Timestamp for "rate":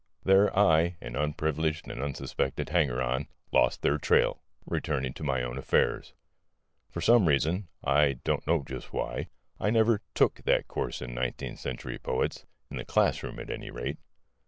13.69-13.99